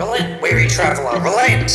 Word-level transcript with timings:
Relent, 0.00 0.40
weary 0.40 0.66
traveller, 0.66 1.20
relent! 1.20 1.68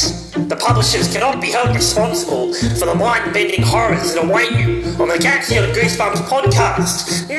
The 0.49 0.55
publishers 0.59 1.13
cannot 1.13 1.39
be 1.39 1.51
held 1.51 1.75
responsible 1.75 2.55
for 2.55 2.87
the 2.87 2.95
mind 2.95 3.31
bending 3.35 3.61
horrors 3.61 4.15
that 4.15 4.23
await 4.23 4.49
you 4.53 4.81
on 4.99 5.09
the 5.09 5.19
Gaxio 5.19 5.71
Goosebumps 5.75 6.25
podcast. 6.25 7.29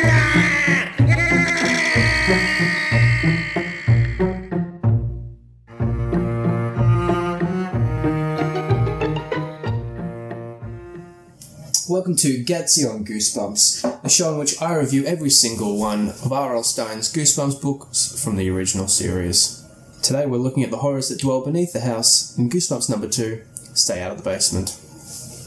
Welcome 11.88 12.14
to 12.14 12.44
Gatsy 12.44 12.88
on 12.88 13.04
Goosebumps, 13.04 14.04
a 14.04 14.08
show 14.08 14.34
in 14.34 14.38
which 14.38 14.62
I 14.62 14.76
review 14.76 15.04
every 15.04 15.30
single 15.30 15.80
one 15.80 16.10
of 16.10 16.32
R.L. 16.32 16.62
Stine's 16.62 17.12
Goosebumps 17.12 17.60
books 17.60 18.22
from 18.22 18.36
the 18.36 18.48
original 18.48 18.86
series. 18.86 19.65
Today 20.06 20.24
we're 20.24 20.36
looking 20.36 20.62
at 20.62 20.70
the 20.70 20.76
horrors 20.76 21.08
that 21.08 21.18
dwell 21.18 21.44
beneath 21.44 21.72
the 21.72 21.80
house 21.80 22.38
in 22.38 22.48
Goosebumps 22.48 22.88
number 22.88 23.08
2, 23.08 23.42
Stay 23.74 24.00
Out 24.00 24.12
of 24.12 24.18
the 24.18 24.22
Basement. 24.22 24.78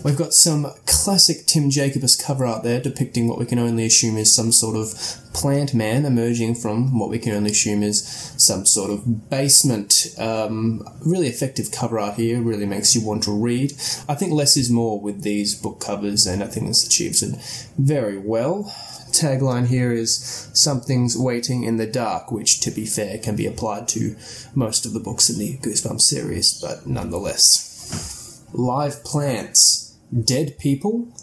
We've 0.02 0.18
got 0.18 0.34
some 0.34 0.72
classic 0.86 1.46
Tim 1.46 1.70
Jacobus 1.70 2.16
cover 2.16 2.46
art 2.46 2.64
there 2.64 2.80
depicting 2.80 3.28
what 3.28 3.38
we 3.38 3.46
can 3.46 3.60
only 3.60 3.86
assume 3.86 4.16
is 4.16 4.34
some 4.34 4.54
sort 4.54 4.78
of 4.78 4.94
plant 5.34 5.74
man 5.74 6.06
emerging 6.06 6.56
from 6.56 6.98
what 6.98 7.10
we 7.10 7.20
can 7.20 7.34
only 7.34 7.52
assume 7.52 7.84
is 7.84 8.08
some 8.38 8.66
sort 8.66 8.92
of 8.92 9.30
basement. 9.30 10.08
Um, 10.18 10.88
really 11.06 11.28
effective 11.28 11.72
cover 11.72 12.00
art 12.00 12.16
here, 12.16 12.40
really 12.42 12.66
makes 12.66 12.96
you 12.96 13.06
want 13.06 13.24
to 13.24 13.32
read. 13.32 13.74
I 14.08 14.16
think 14.16 14.32
less 14.32 14.56
is 14.56 14.70
more 14.70 15.02
with 15.02 15.24
these 15.24 15.54
book 15.54 15.82
covers, 15.82 16.26
and 16.26 16.42
I 16.42 16.48
think 16.48 16.68
this 16.68 16.88
achieves 16.88 17.22
it 17.22 17.36
very 17.78 18.18
well. 18.18 18.74
Tagline 19.12 19.68
here 19.68 19.92
is 19.92 20.50
Something's 20.54 21.18
Waiting 21.18 21.64
in 21.64 21.76
the 21.76 21.88
Dark, 21.88 22.32
which, 22.32 22.62
to 22.62 22.72
be 22.72 22.86
fair, 22.86 23.18
can 23.18 23.36
be 23.36 23.48
applied 23.48 23.90
to 23.90 24.16
most 24.56 24.86
of 24.86 24.94
the 24.94 25.00
books 25.02 25.30
in 25.30 25.40
the 25.40 25.58
Goosebumps 25.58 26.02
series, 26.02 26.58
but 26.62 26.88
nonetheless. 26.88 28.46
Live 28.54 29.04
plants 29.04 29.89
dead 30.24 30.58
people? 30.58 31.14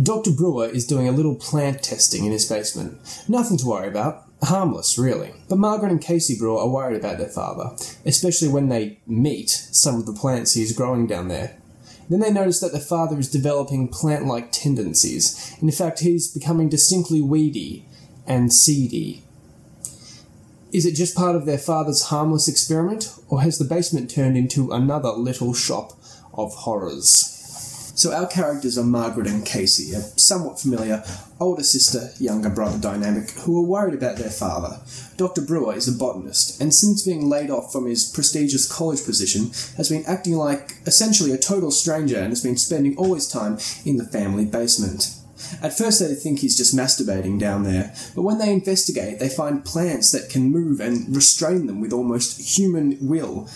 Dr. 0.00 0.30
Brewer 0.30 0.66
is 0.66 0.86
doing 0.86 1.08
a 1.08 1.12
little 1.12 1.34
plant 1.34 1.82
testing 1.82 2.24
in 2.24 2.32
his 2.32 2.48
basement. 2.48 2.98
Nothing 3.28 3.58
to 3.58 3.66
worry 3.66 3.88
about. 3.88 4.24
Harmless, 4.42 4.98
really. 4.98 5.32
But 5.48 5.58
Margaret 5.58 5.90
and 5.90 6.00
Casey 6.00 6.36
Brewer 6.38 6.60
are 6.60 6.68
worried 6.68 6.98
about 6.98 7.18
their 7.18 7.28
father, 7.28 7.74
especially 8.04 8.48
when 8.48 8.68
they 8.68 9.00
meet 9.06 9.50
some 9.50 9.96
of 9.96 10.06
the 10.06 10.12
plants 10.12 10.52
he 10.52 10.62
is 10.62 10.72
growing 10.72 11.06
down 11.06 11.28
there. 11.28 11.56
Then 12.08 12.20
they 12.20 12.30
notice 12.30 12.60
that 12.60 12.72
their 12.72 12.80
father 12.80 13.18
is 13.18 13.30
developing 13.30 13.88
plant 13.88 14.26
like 14.26 14.52
tendencies. 14.52 15.54
In 15.60 15.70
fact, 15.72 16.00
he's 16.00 16.32
becoming 16.32 16.68
distinctly 16.68 17.20
weedy 17.20 17.84
and 18.26 18.52
seedy. 18.52 19.24
Is 20.72 20.84
it 20.84 20.94
just 20.94 21.16
part 21.16 21.34
of 21.34 21.46
their 21.46 21.58
father's 21.58 22.02
harmless 22.02 22.46
experiment, 22.46 23.12
or 23.28 23.40
has 23.40 23.58
the 23.58 23.64
basement 23.64 24.10
turned 24.10 24.36
into 24.36 24.70
another 24.70 25.10
little 25.10 25.54
shop 25.54 25.98
of 26.34 26.52
horrors? 26.54 27.35
So 27.96 28.12
our 28.12 28.26
characters 28.26 28.76
are 28.76 28.84
Margaret 28.84 29.26
and 29.26 29.44
Casey, 29.46 29.94
a 29.94 30.02
somewhat 30.20 30.60
familiar 30.60 31.02
older 31.40 31.62
sister, 31.62 32.10
younger 32.22 32.50
brother 32.50 32.78
dynamic 32.78 33.30
who 33.30 33.58
are 33.58 33.66
worried 33.66 33.94
about 33.94 34.18
their 34.18 34.28
father. 34.28 34.80
Dr. 35.16 35.40
Brewer 35.40 35.74
is 35.74 35.88
a 35.88 35.98
botanist, 35.98 36.60
and 36.60 36.74
since 36.74 37.02
being 37.02 37.30
laid 37.30 37.48
off 37.48 37.72
from 37.72 37.86
his 37.86 38.04
prestigious 38.04 38.70
college 38.70 39.02
position, 39.02 39.46
has 39.78 39.88
been 39.88 40.04
acting 40.06 40.34
like 40.34 40.74
essentially 40.84 41.32
a 41.32 41.38
total 41.38 41.70
stranger 41.70 42.18
and 42.18 42.28
has 42.28 42.42
been 42.42 42.58
spending 42.58 42.98
all 42.98 43.14
his 43.14 43.28
time 43.28 43.56
in 43.86 43.96
the 43.96 44.04
family 44.04 44.44
basement. 44.44 45.14
At 45.62 45.76
first, 45.76 46.00
they 46.00 46.14
think 46.14 46.40
he's 46.40 46.56
just 46.56 46.76
masturbating 46.76 47.40
down 47.40 47.62
there, 47.62 47.94
but 48.14 48.22
when 48.22 48.36
they 48.36 48.52
investigate, 48.52 49.20
they 49.20 49.30
find 49.30 49.64
plants 49.64 50.12
that 50.12 50.28
can 50.28 50.52
move 50.52 50.80
and 50.80 51.16
restrain 51.16 51.66
them 51.66 51.80
with 51.80 51.94
almost 51.94 52.58
human 52.58 52.98
will, 53.00 53.48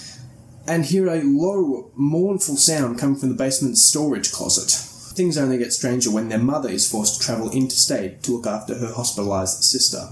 and 0.71 0.85
hear 0.85 1.09
a 1.09 1.21
low, 1.25 1.91
mournful 1.97 2.57
sound 2.57 2.97
coming 2.97 3.17
from 3.17 3.29
the 3.29 3.35
basement's 3.35 3.83
storage 3.83 4.31
closet. 4.31 4.71
Things 5.17 5.37
only 5.37 5.59
get 5.59 5.73
stranger 5.73 6.13
when 6.13 6.29
their 6.29 6.39
mother 6.39 6.69
is 6.69 6.89
forced 6.89 7.21
to 7.21 7.27
travel 7.27 7.51
interstate 7.51 8.23
to 8.23 8.37
look 8.37 8.47
after 8.47 8.77
her 8.79 8.93
hospitalized 8.93 9.65
sister. 9.65 10.09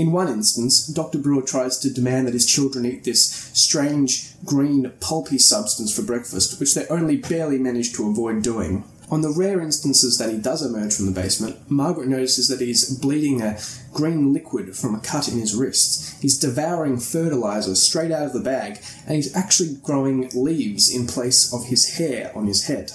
In 0.00 0.12
one 0.12 0.28
instance, 0.28 0.86
Dr. 0.86 1.18
Brewer 1.18 1.42
tries 1.42 1.78
to 1.80 1.92
demand 1.92 2.28
that 2.28 2.34
his 2.34 2.46
children 2.46 2.86
eat 2.86 3.02
this 3.02 3.50
strange, 3.54 4.30
green, 4.44 4.92
pulpy 5.00 5.38
substance 5.38 5.94
for 5.94 6.02
breakfast, 6.02 6.60
which 6.60 6.74
they 6.74 6.86
only 6.86 7.16
barely 7.16 7.58
manage 7.58 7.92
to 7.94 8.08
avoid 8.08 8.44
doing. 8.44 8.84
On 9.10 9.20
the 9.20 9.30
rare 9.30 9.60
instances 9.60 10.16
that 10.18 10.30
he 10.30 10.38
does 10.38 10.64
emerge 10.64 10.94
from 10.94 11.06
the 11.06 11.12
basement, 11.12 11.70
Margaret 11.70 12.08
notices 12.08 12.48
that 12.48 12.60
he's 12.60 12.98
bleeding 12.98 13.42
a 13.42 13.58
green 13.92 14.32
liquid 14.32 14.74
from 14.76 14.94
a 14.94 15.00
cut 15.00 15.28
in 15.28 15.38
his 15.38 15.54
wrists. 15.54 16.18
He's 16.20 16.38
devouring 16.38 16.98
fertilizer 16.98 17.74
straight 17.74 18.10
out 18.10 18.26
of 18.26 18.32
the 18.32 18.40
bag, 18.40 18.80
and 19.06 19.16
he's 19.16 19.34
actually 19.36 19.76
growing 19.82 20.30
leaves 20.34 20.94
in 20.94 21.06
place 21.06 21.52
of 21.52 21.66
his 21.66 21.98
hair 21.98 22.32
on 22.34 22.46
his 22.46 22.68
head. 22.68 22.90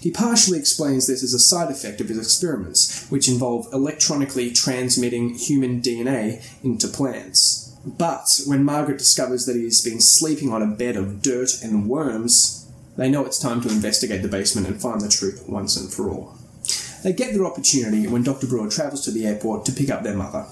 He 0.00 0.10
partially 0.10 0.58
explains 0.58 1.06
this 1.06 1.22
as 1.22 1.34
a 1.34 1.38
side 1.38 1.70
effect 1.70 2.00
of 2.00 2.08
his 2.08 2.18
experiments, 2.18 3.06
which 3.10 3.28
involve 3.28 3.68
electronically 3.72 4.50
transmitting 4.50 5.34
human 5.34 5.82
DNA 5.82 6.42
into 6.64 6.88
plants. 6.88 7.74
But 7.84 8.40
when 8.46 8.64
Margaret 8.64 8.98
discovers 8.98 9.46
that 9.46 9.56
he's 9.56 9.84
been 9.84 10.00
sleeping 10.00 10.52
on 10.52 10.62
a 10.62 10.66
bed 10.66 10.96
of 10.96 11.22
dirt 11.22 11.62
and 11.62 11.88
worms, 11.88 12.65
they 12.96 13.10
know 13.10 13.24
it's 13.24 13.38
time 13.38 13.60
to 13.62 13.68
investigate 13.68 14.22
the 14.22 14.28
basement 14.28 14.66
and 14.66 14.80
find 14.80 15.00
the 15.00 15.08
truth 15.08 15.44
once 15.48 15.76
and 15.76 15.92
for 15.92 16.10
all. 16.10 16.36
They 17.02 17.12
get 17.12 17.34
their 17.34 17.46
opportunity 17.46 18.06
when 18.08 18.22
Dr. 18.22 18.46
Brewer 18.46 18.68
travels 18.68 19.04
to 19.04 19.10
the 19.10 19.26
airport 19.26 19.64
to 19.66 19.72
pick 19.72 19.90
up 19.90 20.02
their 20.02 20.16
mother. 20.16 20.46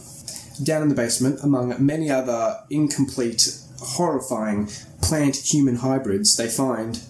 Down 0.62 0.82
in 0.82 0.88
the 0.88 0.94
basement, 0.94 1.40
among 1.42 1.84
many 1.84 2.10
other 2.10 2.60
incomplete, 2.70 3.58
horrifying 3.80 4.68
plant 5.02 5.36
human 5.36 5.76
hybrids, 5.76 6.36
they 6.36 6.48
find 6.48 7.00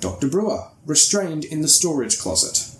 Dr. 0.00 0.28
Brewer, 0.28 0.68
restrained 0.86 1.44
in 1.44 1.62
the 1.62 1.68
storage 1.68 2.18
closet. 2.18 2.71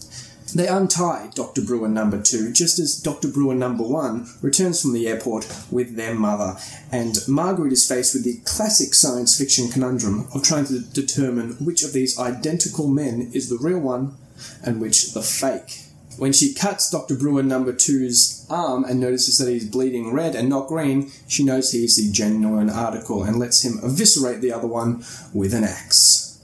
They 0.55 0.69
untie 0.69 1.31
Dr. 1.35 1.63
Brewer 1.63 1.89
number 1.89 2.21
two, 2.21 2.53
just 2.53 2.79
as 2.79 3.01
Dr. 3.01 3.29
Brewer 3.29 3.55
number 3.55 3.85
one 3.85 4.29
returns 4.43 4.83
from 4.83 4.93
the 4.93 5.09
airport 5.09 5.47
with 5.71 5.97
their 5.97 6.15
mother, 6.15 6.59
and 6.91 7.17
Margaret 7.27 7.73
is 7.73 7.89
faced 7.89 8.15
with 8.15 8.25
the 8.25 8.41
classic 8.45 8.93
science 8.93 9.37
fiction 9.39 9.69
conundrum 9.69 10.29
of 10.35 10.43
trying 10.43 10.67
to 10.67 10.81
determine 10.81 11.53
which 11.65 11.83
of 11.83 11.95
these 11.95 12.19
identical 12.19 12.87
men 12.87 13.31
is 13.33 13.49
the 13.49 13.59
real 13.59 13.79
one 13.79 14.17
and 14.63 14.81
which 14.81 15.15
the 15.15 15.23
fake. 15.23 15.85
When 16.19 16.35
she 16.35 16.53
cuts 16.53 16.91
Dr. 16.91 17.17
Brewer 17.17 17.43
number 17.43 17.73
two's 17.73 18.47
arm 18.51 18.85
and 18.85 19.01
notices 19.01 19.39
that 19.39 19.51
he's 19.51 19.69
bleeding 19.69 20.13
red 20.13 20.35
and 20.35 20.51
not 20.51 20.69
green, 20.69 21.11
she 21.27 21.43
knows 21.43 21.73
he's 21.73 21.97
the 21.97 22.13
genuine 22.13 22.69
article 22.69 23.23
and 23.23 23.39
lets 23.39 23.65
him 23.65 23.81
eviscerate 23.83 24.43
the 24.43 24.53
other 24.53 24.69
one 24.69 25.03
with 25.33 25.55
an 25.55 25.65
axe. 25.65 26.39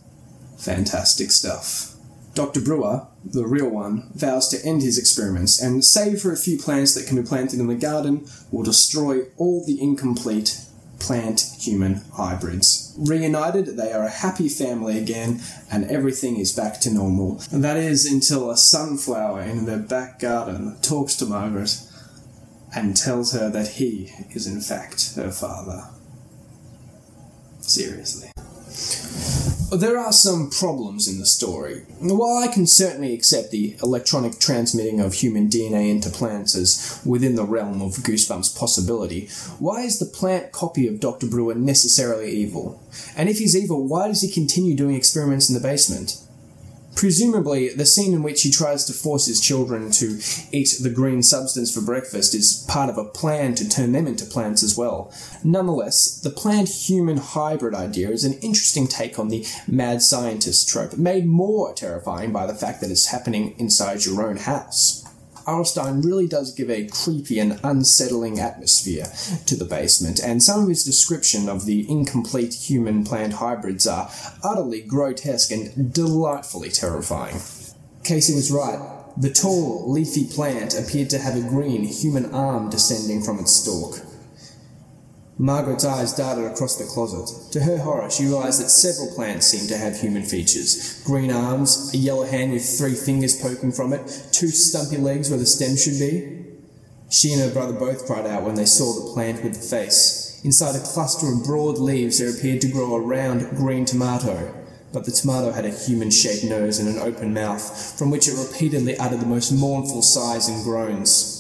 Fantastic 0.57 1.31
stuff. 1.31 1.98
Dr. 2.35 2.61
Brewer, 2.61 3.07
the 3.25 3.47
real 3.47 3.69
one, 3.69 4.11
vows 4.15 4.49
to 4.49 4.65
end 4.65 4.83
his 4.83 4.99
experiments 4.99 5.61
and, 5.61 5.85
save 5.85 6.21
for 6.21 6.33
a 6.33 6.37
few 6.37 6.59
plants 6.59 6.95
that 6.95 7.07
can 7.07 7.21
be 7.21 7.27
planted 7.27 7.59
in 7.59 7.67
the 7.67 7.75
garden, 7.75 8.27
will 8.51 8.63
destroy 8.63 9.23
all 9.37 9.65
the 9.67 9.81
incomplete 9.81 10.61
plant 10.99 11.41
human 11.59 12.03
hybrids. 12.15 12.95
Reunited, 12.99 13.77
they 13.77 13.93
are 13.93 14.05
a 14.05 14.11
happy 14.11 14.49
family 14.49 14.99
again, 14.99 15.41
and 15.71 15.85
everything 15.91 16.37
is 16.39 16.53
back 16.53 16.81
to 16.81 16.91
normal. 16.91 17.41
And 17.51 17.63
that 17.65 17.77
is 17.77 18.11
until 18.11 18.51
a 18.51 18.57
sunflower 18.57 19.43
in 19.43 19.67
their 19.67 19.79
back 19.79 20.19
garden 20.19 20.77
talks 20.83 21.15
to 21.17 21.27
Margaret 21.27 21.81
and 22.75 22.97
tells 22.97 23.33
her 23.33 23.49
that 23.51 23.69
he 23.69 24.13
is 24.31 24.47
in 24.47 24.61
fact 24.61 25.15
her 25.17 25.31
father. 25.31 25.85
Seriously. 27.61 28.31
There 29.71 29.99
are 29.99 30.13
some 30.13 30.49
problems 30.49 31.07
in 31.07 31.19
the 31.19 31.27
story. 31.27 31.83
While 32.01 32.39
I 32.43 32.49
can 32.49 32.67
certainly 32.67 33.13
accept 33.13 33.51
the 33.51 33.77
electronic 33.83 34.39
transmitting 34.39 34.99
of 34.99 35.13
human 35.13 35.49
DNA 35.49 35.91
into 35.91 36.09
plants 36.09 36.57
as 36.57 37.03
within 37.05 37.35
the 37.35 37.45
realm 37.45 37.83
of 37.83 37.93
Goosebumps 37.97 38.59
possibility, 38.59 39.29
why 39.59 39.83
is 39.83 39.99
the 39.99 40.07
plant 40.07 40.53
copy 40.53 40.89
of 40.89 41.01
Dr. 41.01 41.27
Brewer 41.27 41.55
necessarily 41.55 42.31
evil? 42.31 42.83
And 43.15 43.29
if 43.29 43.41
he's 43.41 43.55
evil, 43.55 43.87
why 43.87 44.09
does 44.09 44.23
he 44.23 44.33
continue 44.33 44.75
doing 44.75 44.95
experiments 44.95 45.51
in 45.51 45.55
the 45.55 45.61
basement? 45.61 46.17
Presumably, 46.99 47.69
the 47.69 47.87
scene 47.87 48.13
in 48.13 48.25
which 48.25 48.43
he 48.43 48.51
tries 48.51 48.85
to 48.87 48.93
force 48.93 49.27
his 49.27 49.41
children 49.41 49.93
to 49.93 50.19
eat 50.51 50.75
the 50.81 50.91
green 50.91 51.23
substance 51.23 51.73
for 51.73 51.81
breakfast 51.81 52.35
is 52.35 52.67
part 52.67 52.91
of 52.91 52.99
a 52.99 53.05
plan 53.05 53.55
to 53.55 53.69
turn 53.69 53.93
them 53.93 54.09
into 54.09 54.25
plants 54.25 54.65
as 54.65 54.77
well. 54.77 55.13
Nonetheless, 55.45 56.19
the 56.21 56.29
plant 56.29 56.69
human 56.69 57.19
hybrid 57.19 57.73
idea 57.73 58.11
is 58.11 58.25
an 58.25 58.33
interesting 58.41 58.89
take 58.89 59.17
on 59.17 59.29
the 59.29 59.47
mad 59.69 60.03
scientist 60.03 60.69
trope, 60.69 60.99
made 60.99 61.25
more 61.25 61.73
terrifying 61.73 62.33
by 62.33 62.49
the 62.49 62.55
fact 62.55 62.81
that 62.81 62.91
it's 62.91 63.07
happening 63.07 63.55
inside 63.59 64.05
your 64.05 64.29
own 64.29 64.37
house. 64.37 65.08
R.L. 65.49 65.65
Stine 65.65 66.03
really 66.03 66.29
does 66.29 66.53
give 66.53 66.69
a 66.69 66.87
creepy 66.89 67.39
and 67.39 67.59
unsettling 67.65 68.39
atmosphere 68.39 69.07
to 69.47 69.57
the 69.57 69.65
basement, 69.65 70.21
and 70.23 70.43
some 70.43 70.63
of 70.63 70.69
his 70.69 70.85
description 70.85 71.49
of 71.49 71.65
the 71.65 71.91
incomplete 71.91 72.53
human 72.53 73.03
plant 73.03 73.33
hybrids 73.33 73.87
are 73.87 74.11
utterly 74.45 74.83
grotesque 74.83 75.51
and 75.51 75.93
delightfully 75.95 76.69
terrifying. 76.69 77.41
Casey 78.05 78.35
was 78.35 78.51
right. 78.51 78.79
The 79.17 79.33
tall, 79.33 79.91
leafy 79.91 80.27
plant 80.27 80.79
appeared 80.79 81.09
to 81.11 81.19
have 81.19 81.35
a 81.35 81.49
green 81.49 81.85
human 81.85 82.35
arm 82.35 82.69
descending 82.69 83.23
from 83.23 83.39
its 83.39 83.53
stalk. 83.53 84.01
Margaret's 85.41 85.85
eyes 85.85 86.13
darted 86.17 86.47
across 86.47 86.77
the 86.77 86.85
closet. 86.85 87.53
To 87.53 87.61
her 87.61 87.79
horror, 87.79 88.11
she 88.11 88.25
realized 88.25 88.61
that 88.61 88.71
several 88.71 89.15
plants 89.15 89.47
seemed 89.47 89.69
to 89.69 89.79
have 89.79 89.97
human 89.97 90.25
features 90.25 91.01
green 91.05 91.31
arms, 91.31 91.95
a 91.95 91.97
yellow 91.97 92.25
hand 92.25 92.53
with 92.53 92.69
three 92.69 92.95
fingers 92.95 93.41
poking 93.41 93.71
from 93.71 93.93
it, 93.93 94.29
two 94.33 94.49
stumpy 94.49 94.97
legs 94.97 95.31
where 95.31 95.39
the 95.39 95.47
stem 95.47 95.77
should 95.77 95.99
be. 95.99 96.45
She 97.09 97.33
and 97.33 97.41
her 97.41 97.53
brother 97.53 97.73
both 97.73 98.07
cried 98.07 98.27
out 98.27 98.43
when 98.43 98.57
they 98.57 98.67
saw 98.67 98.93
the 98.93 99.15
plant 99.15 99.45
with 99.45 99.55
the 99.55 99.61
face. 99.61 100.41
Inside 100.45 100.75
a 100.75 100.81
cluster 100.81 101.29
of 101.29 101.45
broad 101.45 101.79
leaves, 101.79 102.19
there 102.19 102.31
appeared 102.31 102.61
to 102.63 102.69
grow 102.69 102.95
a 102.95 103.01
round 103.01 103.49
green 103.57 103.85
tomato. 103.85 104.53
But 104.93 105.05
the 105.05 105.13
tomato 105.13 105.53
had 105.53 105.65
a 105.65 105.71
human 105.71 106.11
shaped 106.11 106.45
nose 106.45 106.79
and 106.79 106.89
an 106.89 106.99
open 106.99 107.33
mouth, 107.33 107.97
from 107.97 108.11
which 108.11 108.27
it 108.27 108.37
repeatedly 108.37 108.97
uttered 108.99 109.21
the 109.21 109.27
most 109.27 109.53
mournful 109.53 110.03
sighs 110.03 110.49
and 110.49 110.65
groans. 110.65 111.38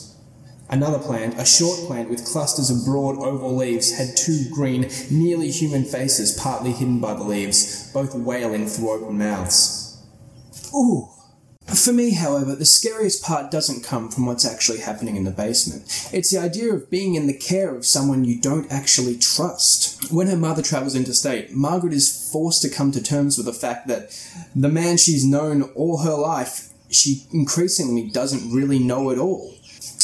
Another 0.70 0.98
plant, 0.98 1.38
a 1.38 1.46
short 1.46 1.78
plant 1.86 2.10
with 2.10 2.26
clusters 2.26 2.68
of 2.68 2.84
broad 2.84 3.16
oval 3.18 3.56
leaves, 3.56 3.96
had 3.96 4.16
two 4.16 4.44
green, 4.52 4.90
nearly 5.10 5.50
human 5.50 5.84
faces 5.84 6.38
partly 6.38 6.72
hidden 6.72 7.00
by 7.00 7.14
the 7.14 7.24
leaves, 7.24 7.90
both 7.92 8.14
wailing 8.14 8.66
through 8.66 8.90
open 8.90 9.18
mouths. 9.18 10.02
Ooh! 10.74 11.08
For 11.66 11.92
me, 11.92 12.12
however, 12.14 12.54
the 12.54 12.64
scariest 12.64 13.22
part 13.22 13.50
doesn't 13.50 13.84
come 13.84 14.10
from 14.10 14.24
what's 14.24 14.46
actually 14.46 14.78
happening 14.80 15.16
in 15.16 15.24
the 15.24 15.30
basement. 15.30 15.84
It's 16.12 16.30
the 16.30 16.38
idea 16.38 16.72
of 16.72 16.90
being 16.90 17.14
in 17.14 17.26
the 17.26 17.36
care 17.36 17.74
of 17.74 17.84
someone 17.84 18.24
you 18.24 18.40
don't 18.40 18.70
actually 18.72 19.18
trust. 19.18 20.10
When 20.10 20.28
her 20.28 20.36
mother 20.36 20.62
travels 20.62 20.94
interstate, 20.94 21.52
Margaret 21.52 21.92
is 21.92 22.30
forced 22.32 22.62
to 22.62 22.70
come 22.70 22.90
to 22.92 23.02
terms 23.02 23.36
with 23.36 23.46
the 23.46 23.52
fact 23.52 23.86
that 23.88 24.18
the 24.56 24.70
man 24.70 24.96
she's 24.96 25.26
known 25.26 25.62
all 25.74 25.98
her 25.98 26.14
life, 26.14 26.70
she 26.90 27.26
increasingly 27.32 28.08
doesn't 28.08 28.50
really 28.50 28.78
know 28.78 29.10
at 29.10 29.18
all. 29.18 29.54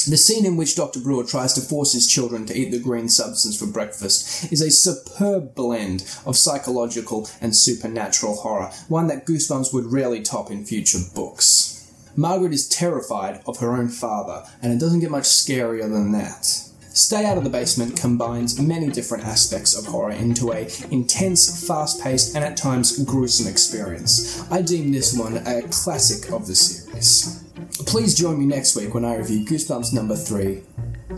The 0.07 0.19
scene 0.19 0.45
in 0.45 0.59
which 0.59 0.77
Dr. 0.77 1.01
Brewer 1.01 1.25
tries 1.25 1.55
to 1.55 1.63
force 1.63 1.95
his 1.95 2.07
children 2.07 2.45
to 2.47 2.55
eat 2.55 2.71
the 2.71 2.79
green 2.79 3.09
substance 3.09 3.59
for 3.59 3.67
breakfast 3.67 4.53
is 4.53 4.61
a 4.61 4.71
superb 4.71 5.55
blend 5.55 6.03
of 6.27 6.37
psychological 6.37 7.31
and 7.41 7.57
supernatural 7.57 8.35
horror, 8.35 8.71
one 8.89 9.07
that 9.07 9.25
Goosebumps 9.25 9.73
would 9.73 9.93
rarely 9.93 10.21
top 10.21 10.51
in 10.51 10.67
future 10.67 10.99
books. 11.15 11.91
Margaret 12.17 12.53
is 12.53 12.69
terrified 12.69 13.41
of 13.47 13.61
her 13.61 13.73
own 13.73 13.89
father, 13.89 14.47
and 14.61 14.75
it 14.75 14.79
doesn't 14.79 15.01
get 15.01 15.11
much 15.11 15.25
scarier 15.25 15.91
than 15.91 16.13
that. 16.13 16.45
Stay 16.45 17.25
Out 17.25 17.39
of 17.39 17.45
the 17.45 17.51
Basement 17.51 17.99
combines 17.99 18.61
many 18.61 18.89
different 18.89 19.25
aspects 19.25 19.77
of 19.77 19.87
horror 19.87 20.13
into 20.13 20.53
a 20.53 20.69
intense, 20.91 21.67
fast-paced, 21.67 22.37
and 22.37 22.45
at 22.45 22.59
times 22.59 23.03
gruesome 23.05 23.51
experience. 23.51 24.45
I 24.51 24.61
deem 24.61 24.93
this 24.93 25.17
one 25.17 25.39
a 25.39 25.63
classic 25.63 26.31
of 26.31 26.47
the 26.47 26.55
series. 26.55 27.44
Please 27.81 28.15
join 28.15 28.39
me 28.39 28.47
next 28.47 28.77
week 28.77 28.95
when 28.95 29.05
I 29.05 29.17
review 29.17 29.45
Goosebumps 29.45 29.93
number 29.93 30.15
3, 30.15 30.63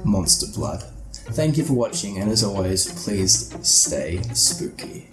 Monster 0.04 0.46
Blood. 0.54 0.82
Thank 1.12 1.58
you 1.58 1.64
for 1.64 1.74
watching, 1.74 2.18
and 2.18 2.30
as 2.30 2.42
always, 2.42 2.90
please 3.04 3.54
stay 3.62 4.22
spooky. 4.32 5.08